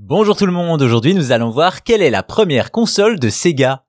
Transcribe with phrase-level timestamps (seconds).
[0.00, 3.84] Bonjour tout le monde, aujourd'hui nous allons voir quelle est la première console de Sega.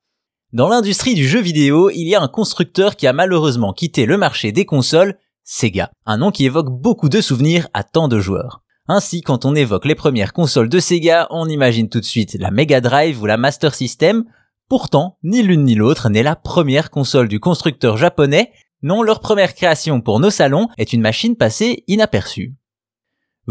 [0.54, 4.18] Dans l'industrie du jeu vidéo, il y a un constructeur qui a malheureusement quitté le
[4.18, 8.64] marché des consoles, Sega, un nom qui évoque beaucoup de souvenirs à tant de joueurs.
[8.88, 12.50] Ainsi, quand on évoque les premières consoles de Sega, on imagine tout de suite la
[12.50, 14.26] Mega Drive ou la Master System.
[14.68, 18.52] Pourtant, ni l'une ni l'autre n'est la première console du constructeur japonais.
[18.82, 22.56] Non, leur première création pour nos salons est une machine passée inaperçue.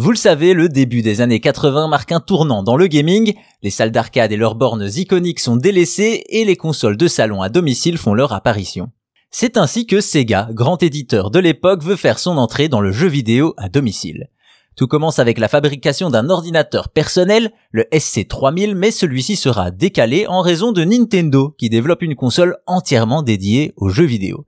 [0.01, 3.35] Vous le savez, le début des années 80 marque un tournant dans le gaming,
[3.65, 7.48] les salles d'arcade et leurs bornes iconiques sont délaissées et les consoles de salon à
[7.48, 8.92] domicile font leur apparition.
[9.33, 13.09] C'est ainsi que Sega, grand éditeur de l'époque, veut faire son entrée dans le jeu
[13.09, 14.29] vidéo à domicile.
[14.77, 20.42] Tout commence avec la fabrication d'un ordinateur personnel, le SC3000, mais celui-ci sera décalé en
[20.42, 24.47] raison de Nintendo, qui développe une console entièrement dédiée aux jeux vidéo.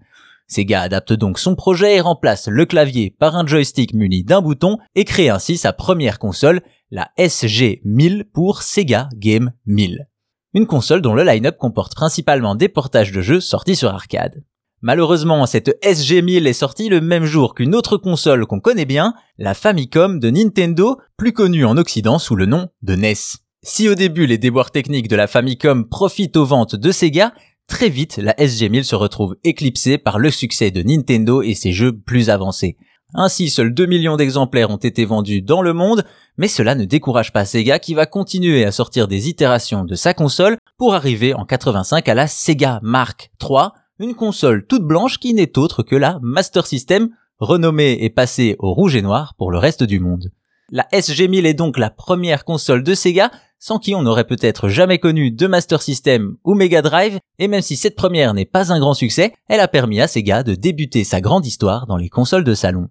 [0.51, 4.79] Sega adapte donc son projet et remplace le clavier par un joystick muni d'un bouton
[4.97, 6.61] et crée ainsi sa première console,
[6.91, 10.09] la SG1000 pour Sega Game 1000.
[10.55, 14.43] Une console dont le line-up comporte principalement des portages de jeux sortis sur arcade.
[14.83, 19.55] Malheureusement, cette SG1000 est sortie le même jour qu'une autre console qu'on connaît bien, la
[19.55, 23.15] Famicom de Nintendo, plus connue en Occident sous le nom de NES.
[23.63, 27.35] Si au début les déboires techniques de la Famicom profitent aux ventes de Sega,
[27.71, 31.97] Très vite, la SG1000 se retrouve éclipsée par le succès de Nintendo et ses jeux
[31.97, 32.77] plus avancés.
[33.15, 36.05] Ainsi, seuls 2 millions d'exemplaires ont été vendus dans le monde,
[36.37, 40.15] mais cela ne décourage pas Sega qui va continuer à sortir des itérations de sa
[40.15, 43.69] console pour arriver en 85 à la Sega Mark III,
[44.01, 48.75] une console toute blanche qui n'est autre que la Master System, renommée et passée au
[48.75, 50.33] rouge et noir pour le reste du monde.
[50.71, 53.31] La SG1000 est donc la première console de Sega,
[53.61, 57.63] sans qui on n'aurait peut-être jamais connu de Master System ou Mega Drive, et même
[57.63, 61.05] si cette première n'est pas un grand succès, elle a permis à Sega de débuter
[61.05, 62.89] sa grande histoire dans les consoles de salon.